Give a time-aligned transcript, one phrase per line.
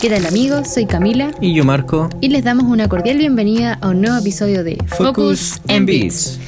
[0.00, 0.68] ¿Qué tal amigos?
[0.72, 2.08] Soy Camila Y yo Marco.
[2.20, 6.38] y les damos una cordial bienvenida a un nuevo episodio de Focus and Beats.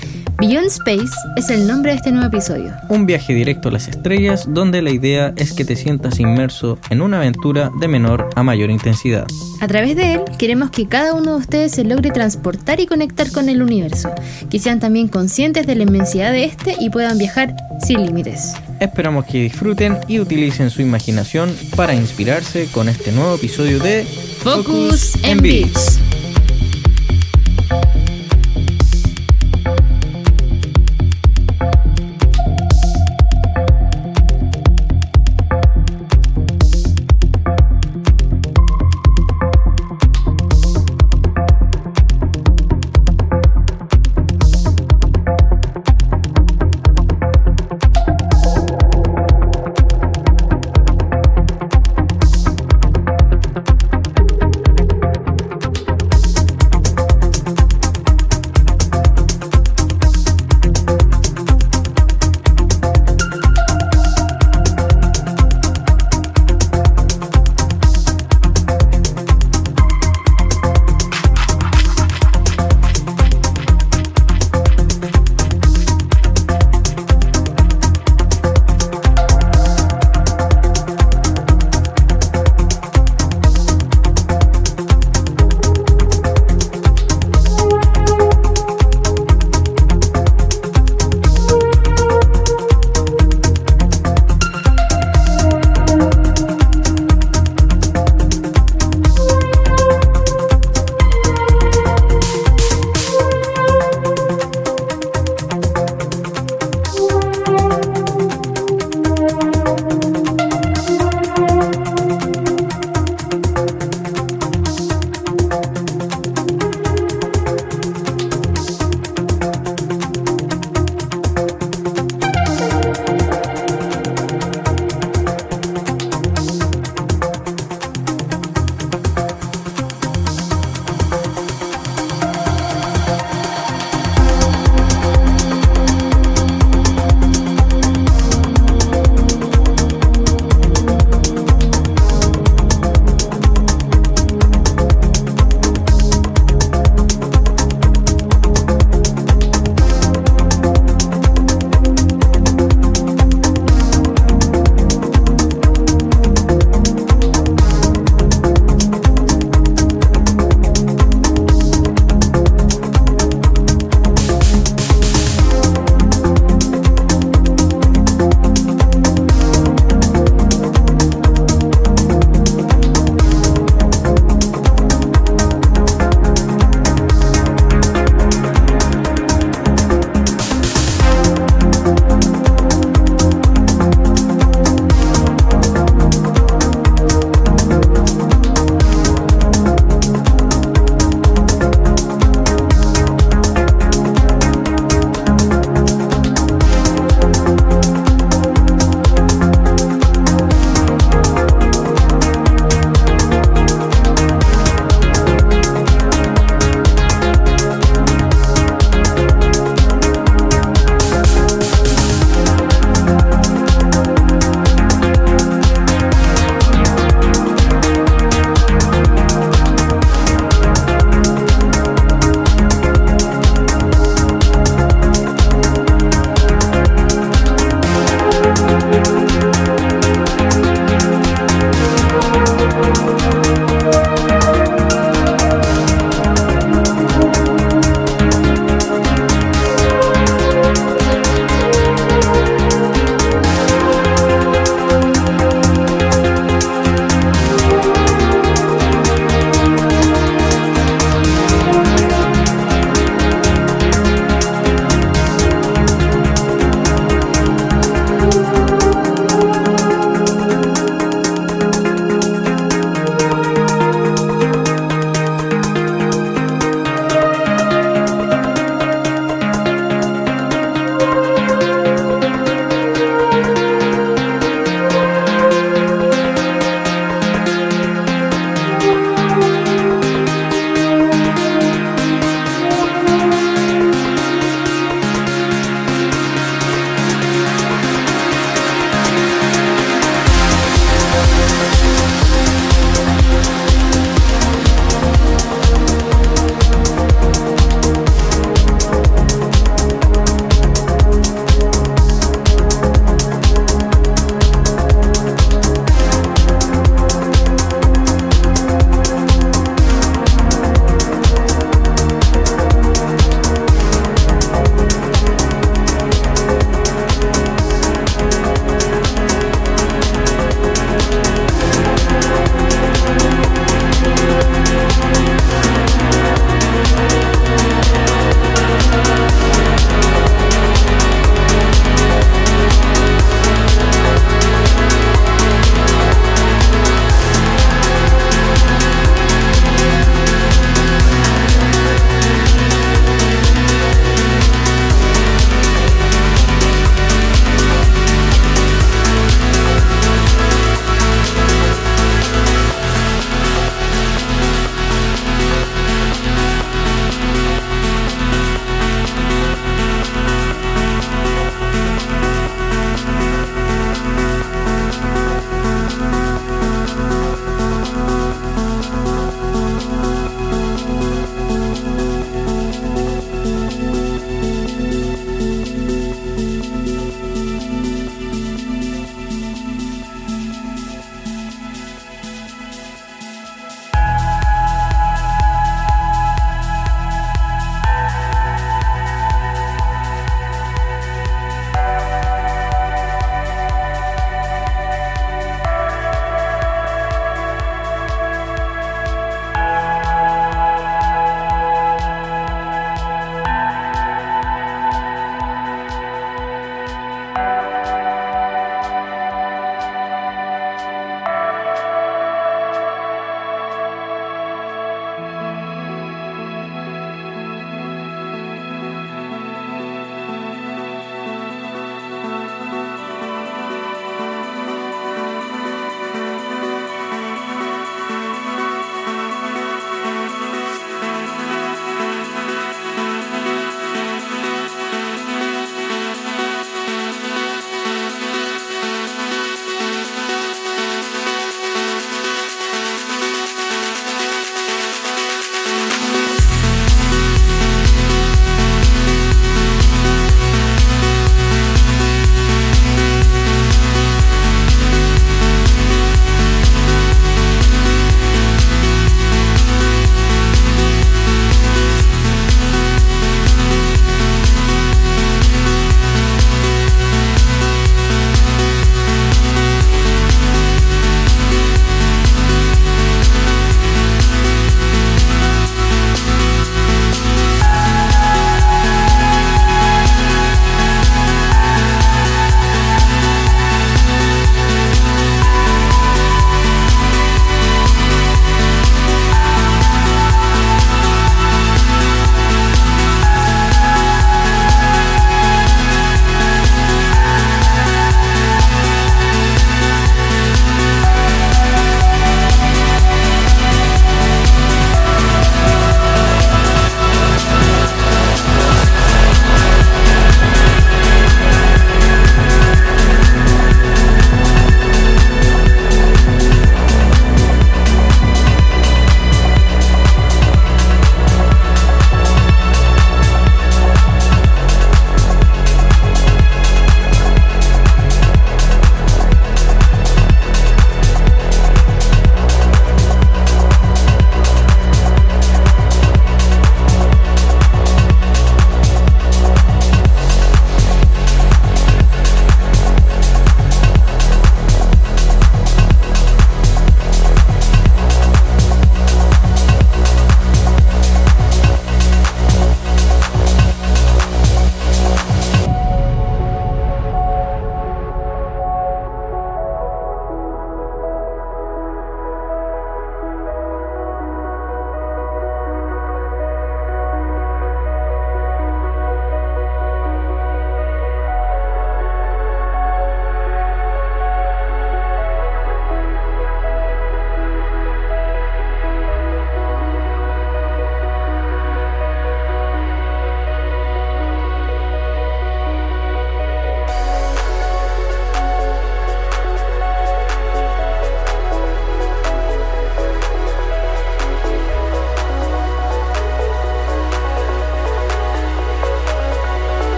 [0.43, 2.73] Beyond Space es el nombre de este nuevo episodio.
[2.89, 7.01] Un viaje directo a las estrellas donde la idea es que te sientas inmerso en
[7.01, 9.29] una aventura de menor a mayor intensidad.
[9.61, 13.31] A través de él queremos que cada uno de ustedes se logre transportar y conectar
[13.31, 14.11] con el universo,
[14.51, 18.55] que sean también conscientes de la inmensidad de este y puedan viajar sin límites.
[18.81, 24.05] Esperamos que disfruten y utilicen su imaginación para inspirarse con este nuevo episodio de
[24.43, 26.01] Focus and Beats.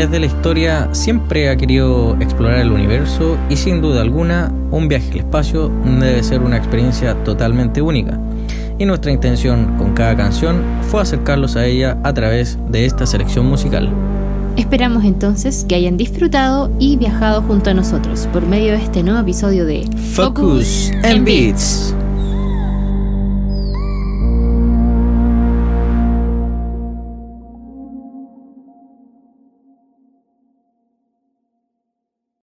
[0.00, 4.88] Través de la historia siempre ha querido explorar el universo y sin duda alguna un
[4.88, 8.18] viaje al espacio debe ser una experiencia totalmente única.
[8.78, 13.44] Y nuestra intención con cada canción fue acercarlos a ella a través de esta selección
[13.44, 13.90] musical.
[14.56, 19.20] Esperamos entonces que hayan disfrutado y viajado junto a nosotros por medio de este nuevo
[19.20, 21.94] episodio de Focus and Beats.